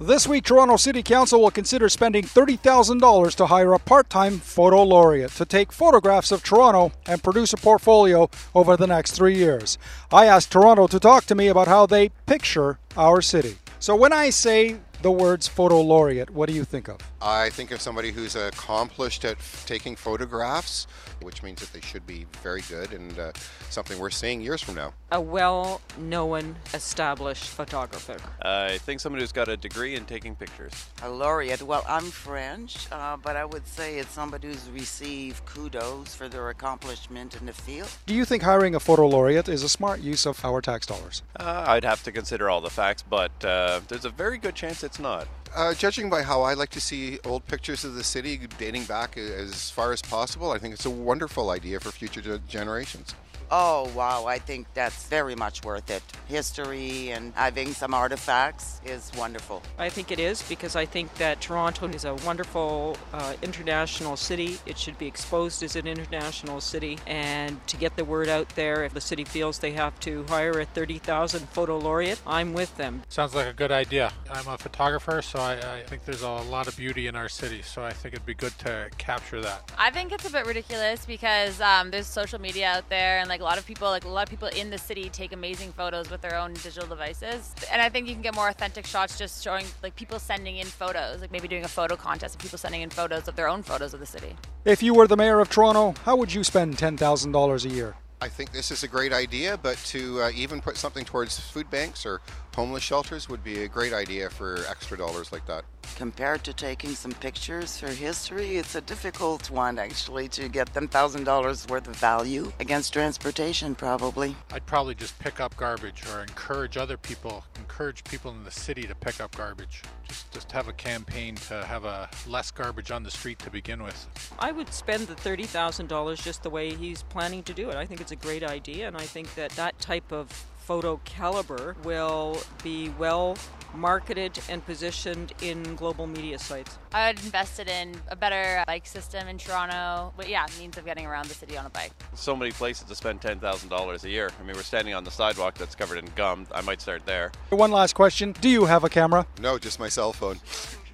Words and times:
This 0.00 0.28
week, 0.28 0.44
Toronto 0.44 0.76
City 0.76 1.02
Council 1.02 1.40
will 1.40 1.50
consider 1.50 1.88
spending 1.88 2.22
$30,000 2.22 3.34
to 3.34 3.46
hire 3.46 3.72
a 3.72 3.80
part 3.80 4.08
time 4.08 4.38
photo 4.38 4.84
laureate 4.84 5.32
to 5.32 5.44
take 5.44 5.72
photographs 5.72 6.30
of 6.30 6.44
Toronto 6.44 6.92
and 7.06 7.20
produce 7.20 7.52
a 7.52 7.56
portfolio 7.56 8.30
over 8.54 8.76
the 8.76 8.86
next 8.86 9.12
three 9.12 9.34
years. 9.34 9.76
I 10.12 10.26
asked 10.26 10.52
Toronto 10.52 10.86
to 10.86 11.00
talk 11.00 11.24
to 11.24 11.34
me 11.34 11.48
about 11.48 11.66
how 11.66 11.86
they 11.86 12.10
picture 12.26 12.78
our 12.96 13.20
city. 13.20 13.56
So 13.80 13.96
when 13.96 14.12
I 14.12 14.30
say 14.30 14.76
the 15.02 15.10
words 15.10 15.48
photo 15.48 15.80
laureate, 15.80 16.30
what 16.30 16.48
do 16.48 16.54
you 16.54 16.62
think 16.62 16.86
of? 16.86 16.98
I 17.20 17.50
think 17.50 17.72
of 17.72 17.80
somebody 17.80 18.12
who's 18.12 18.36
accomplished 18.36 19.24
at 19.24 19.38
f- 19.38 19.64
taking 19.66 19.96
photographs, 19.96 20.86
which 21.20 21.42
means 21.42 21.60
that 21.60 21.72
they 21.72 21.80
should 21.80 22.06
be 22.06 22.26
very 22.42 22.60
good 22.68 22.92
and 22.92 23.18
uh, 23.18 23.32
something 23.70 23.98
we're 23.98 24.10
seeing 24.10 24.40
years 24.40 24.62
from 24.62 24.76
now. 24.76 24.92
A 25.10 25.20
well 25.20 25.80
known, 25.98 26.54
established 26.74 27.44
photographer. 27.44 28.16
I 28.42 28.78
think 28.78 29.00
somebody 29.00 29.22
who's 29.22 29.32
got 29.32 29.48
a 29.48 29.56
degree 29.56 29.96
in 29.96 30.04
taking 30.04 30.36
pictures. 30.36 30.72
A 31.02 31.08
laureate. 31.08 31.62
Well, 31.62 31.84
I'm 31.88 32.04
French, 32.04 32.86
uh, 32.92 33.16
but 33.16 33.34
I 33.36 33.44
would 33.44 33.66
say 33.66 33.98
it's 33.98 34.12
somebody 34.12 34.48
who's 34.48 34.68
received 34.70 35.44
kudos 35.46 36.14
for 36.14 36.28
their 36.28 36.50
accomplishment 36.50 37.34
in 37.40 37.46
the 37.46 37.52
field. 37.52 37.88
Do 38.06 38.14
you 38.14 38.24
think 38.24 38.42
hiring 38.44 38.74
a 38.74 38.80
photo 38.80 39.08
laureate 39.08 39.48
is 39.48 39.62
a 39.62 39.68
smart 39.68 40.00
use 40.00 40.24
of 40.26 40.44
our 40.44 40.60
tax 40.60 40.86
dollars? 40.86 41.22
Uh, 41.38 41.64
I'd 41.66 41.84
have 41.84 42.02
to 42.04 42.12
consider 42.12 42.48
all 42.48 42.60
the 42.60 42.70
facts, 42.70 43.02
but 43.02 43.32
uh, 43.44 43.80
there's 43.88 44.04
a 44.04 44.10
very 44.10 44.38
good 44.38 44.54
chance 44.54 44.84
it's 44.84 45.00
not. 45.00 45.26
Uh, 45.54 45.74
judging 45.74 46.08
by 46.10 46.22
how 46.22 46.42
I 46.42 46.54
like 46.54 46.70
to 46.70 46.80
see 46.80 47.18
old 47.24 47.46
pictures 47.46 47.84
of 47.84 47.94
the 47.94 48.04
city 48.04 48.38
dating 48.58 48.84
back 48.84 49.16
as 49.16 49.70
far 49.70 49.92
as 49.92 50.02
possible, 50.02 50.50
I 50.50 50.58
think 50.58 50.74
it's 50.74 50.86
a 50.86 50.90
wonderful 50.90 51.50
idea 51.50 51.80
for 51.80 51.90
future 51.90 52.38
generations. 52.48 53.14
Oh, 53.50 53.90
wow. 53.94 54.26
I 54.26 54.38
think 54.38 54.66
that's 54.74 55.06
very 55.06 55.34
much 55.34 55.64
worth 55.64 55.90
it. 55.90 56.02
History 56.26 57.10
and 57.10 57.32
having 57.34 57.72
some 57.72 57.94
artifacts 57.94 58.80
is 58.84 59.10
wonderful. 59.16 59.62
I 59.78 59.88
think 59.88 60.10
it 60.10 60.18
is 60.18 60.42
because 60.42 60.76
I 60.76 60.84
think 60.84 61.14
that 61.14 61.40
Toronto 61.40 61.88
is 61.88 62.04
a 62.04 62.14
wonderful 62.16 62.96
uh, 63.12 63.34
international 63.42 64.16
city. 64.16 64.58
It 64.66 64.76
should 64.78 64.98
be 64.98 65.06
exposed 65.06 65.62
as 65.62 65.76
an 65.76 65.86
international 65.86 66.60
city. 66.60 66.98
And 67.06 67.66
to 67.68 67.76
get 67.76 67.96
the 67.96 68.04
word 68.04 68.28
out 68.28 68.48
there, 68.50 68.84
if 68.84 68.92
the 68.92 69.00
city 69.00 69.24
feels 69.24 69.58
they 69.58 69.72
have 69.72 69.98
to 70.00 70.24
hire 70.28 70.60
a 70.60 70.64
30,000 70.64 71.48
photo 71.50 71.78
laureate, 71.78 72.20
I'm 72.26 72.52
with 72.52 72.76
them. 72.76 73.02
Sounds 73.08 73.34
like 73.34 73.46
a 73.46 73.52
good 73.52 73.72
idea. 73.72 74.12
I'm 74.30 74.46
a 74.46 74.58
photographer, 74.58 75.22
so 75.22 75.38
I, 75.38 75.54
I 75.54 75.82
think 75.84 76.04
there's 76.04 76.22
a 76.22 76.28
lot 76.28 76.68
of 76.68 76.76
beauty 76.76 77.06
in 77.06 77.16
our 77.16 77.28
city, 77.28 77.62
so 77.62 77.82
I 77.82 77.92
think 77.92 78.14
it'd 78.14 78.26
be 78.26 78.34
good 78.34 78.56
to 78.58 78.90
capture 78.98 79.40
that. 79.40 79.70
I 79.78 79.90
think 79.90 80.12
it's 80.12 80.28
a 80.28 80.30
bit 80.30 80.46
ridiculous 80.46 81.06
because 81.06 81.60
um, 81.60 81.90
there's 81.90 82.06
social 82.06 82.40
media 82.40 82.68
out 82.68 82.88
there, 82.88 83.18
and 83.18 83.28
like 83.28 83.37
a 83.40 83.44
lot 83.44 83.58
of 83.58 83.66
people, 83.66 83.88
like 83.88 84.04
a 84.04 84.08
lot 84.08 84.24
of 84.24 84.30
people 84.30 84.48
in 84.48 84.70
the 84.70 84.78
city, 84.78 85.08
take 85.08 85.32
amazing 85.32 85.72
photos 85.72 86.10
with 86.10 86.20
their 86.20 86.36
own 86.36 86.54
digital 86.54 86.86
devices. 86.86 87.54
And 87.72 87.80
I 87.80 87.88
think 87.88 88.08
you 88.08 88.14
can 88.14 88.22
get 88.22 88.34
more 88.34 88.48
authentic 88.48 88.86
shots 88.86 89.18
just 89.18 89.42
showing 89.42 89.66
like 89.82 89.94
people 89.96 90.18
sending 90.18 90.56
in 90.56 90.66
photos, 90.66 91.20
like 91.20 91.32
maybe 91.32 91.48
doing 91.48 91.64
a 91.64 91.68
photo 91.68 91.96
contest 91.96 92.36
of 92.36 92.40
people 92.40 92.58
sending 92.58 92.82
in 92.82 92.90
photos 92.90 93.28
of 93.28 93.36
their 93.36 93.48
own 93.48 93.62
photos 93.62 93.94
of 93.94 94.00
the 94.00 94.06
city. 94.06 94.36
If 94.64 94.82
you 94.82 94.94
were 94.94 95.06
the 95.06 95.16
mayor 95.16 95.40
of 95.40 95.48
Toronto, 95.48 95.94
how 96.04 96.16
would 96.16 96.32
you 96.32 96.44
spend 96.44 96.76
$10,000 96.76 97.64
a 97.64 97.68
year? 97.68 97.94
I 98.20 98.28
think 98.28 98.50
this 98.50 98.72
is 98.72 98.82
a 98.82 98.88
great 98.88 99.12
idea, 99.12 99.56
but 99.62 99.76
to 99.86 100.22
uh, 100.22 100.30
even 100.34 100.60
put 100.60 100.76
something 100.76 101.04
towards 101.04 101.38
food 101.38 101.70
banks 101.70 102.04
or 102.04 102.20
homeless 102.58 102.82
shelters 102.82 103.28
would 103.28 103.44
be 103.44 103.62
a 103.62 103.68
great 103.68 103.92
idea 103.92 104.28
for 104.28 104.64
extra 104.68 104.98
dollars 104.98 105.30
like 105.30 105.46
that. 105.46 105.64
Compared 105.94 106.42
to 106.42 106.52
taking 106.52 106.90
some 106.90 107.12
pictures 107.12 107.78
for 107.78 107.86
history, 107.86 108.56
it's 108.56 108.74
a 108.74 108.80
difficult 108.80 109.48
one 109.48 109.78
actually 109.78 110.26
to 110.26 110.48
get 110.48 110.74
$10,000 110.74 111.70
worth 111.70 111.86
of 111.86 111.94
value 111.94 112.50
against 112.58 112.92
transportation, 112.92 113.76
probably. 113.76 114.34
I'd 114.52 114.66
probably 114.66 114.96
just 114.96 115.16
pick 115.20 115.38
up 115.38 115.56
garbage 115.56 116.02
or 116.08 116.22
encourage 116.22 116.76
other 116.76 116.96
people, 116.96 117.44
encourage 117.60 118.02
people 118.02 118.32
in 118.32 118.42
the 118.42 118.50
city 118.50 118.82
to 118.88 118.94
pick 118.96 119.20
up 119.20 119.36
garbage. 119.36 119.82
Just, 120.08 120.32
just 120.32 120.50
have 120.50 120.66
a 120.66 120.72
campaign 120.72 121.36
to 121.36 121.64
have 121.64 121.84
a 121.84 122.10
less 122.26 122.50
garbage 122.50 122.90
on 122.90 123.04
the 123.04 123.10
street 123.12 123.38
to 123.38 123.50
begin 123.50 123.84
with. 123.84 124.08
I 124.40 124.50
would 124.50 124.74
spend 124.74 125.06
the 125.06 125.14
$30,000 125.14 126.20
just 126.20 126.42
the 126.42 126.50
way 126.50 126.74
he's 126.74 127.04
planning 127.04 127.44
to 127.44 127.54
do 127.54 127.70
it. 127.70 127.76
I 127.76 127.86
think 127.86 128.00
it's 128.00 128.10
a 128.10 128.16
great 128.16 128.42
idea, 128.42 128.88
and 128.88 128.96
I 128.96 129.06
think 129.06 129.32
that 129.36 129.52
that 129.52 129.78
type 129.78 130.10
of 130.10 130.26
photo 130.68 131.00
caliber 131.06 131.74
will 131.82 132.36
be 132.62 132.90
well 132.98 133.38
marketed 133.72 134.38
and 134.50 134.62
positioned 134.66 135.32
in 135.40 135.62
global 135.76 136.06
media 136.06 136.38
sites. 136.38 136.76
I 136.92 137.08
would 137.08 137.24
invested 137.24 137.68
in 137.68 137.94
a 138.08 138.16
better 138.16 138.62
bike 138.66 138.86
system 138.86 139.28
in 139.28 139.38
Toronto. 139.38 140.12
But 140.14 140.28
yeah, 140.28 140.44
means 140.58 140.76
of 140.76 140.84
getting 140.84 141.06
around 141.06 141.28
the 141.28 141.34
city 141.34 141.56
on 141.56 141.64
a 141.64 141.70
bike. 141.70 141.92
So 142.14 142.36
many 142.36 142.50
places 142.50 142.84
to 142.84 142.94
spend 142.94 143.22
$10,000 143.22 144.04
a 144.04 144.10
year. 144.10 144.30
I 144.38 144.44
mean, 144.44 144.56
we're 144.56 144.62
standing 144.62 144.92
on 144.92 145.04
the 145.04 145.10
sidewalk 145.10 145.54
that's 145.54 145.74
covered 145.74 145.96
in 145.96 146.10
gum. 146.14 146.46
I 146.52 146.60
might 146.60 146.82
start 146.82 147.06
there. 147.06 147.32
One 147.48 147.70
last 147.70 147.94
question 147.94 148.32
Do 148.42 148.50
you 148.50 148.66
have 148.66 148.84
a 148.84 148.90
camera? 148.90 149.26
No, 149.40 149.56
just 149.56 149.80
my 149.80 149.88
cell 149.88 150.12
phone. 150.12 150.38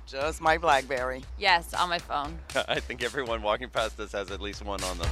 Just 0.06 0.40
my 0.40 0.56
Blackberry. 0.56 1.24
Yes, 1.36 1.74
on 1.74 1.88
my 1.88 1.98
phone. 1.98 2.38
I 2.68 2.78
think 2.78 3.02
everyone 3.02 3.42
walking 3.42 3.70
past 3.70 3.98
us 3.98 4.12
has 4.12 4.30
at 4.30 4.40
least 4.40 4.64
one 4.64 4.84
on 4.84 4.98
them. 4.98 5.10